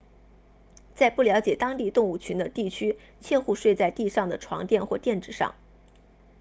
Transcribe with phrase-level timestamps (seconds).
[0.95, 5.53] 在不了解当地动物群的地区切勿睡在地上的床垫或垫子上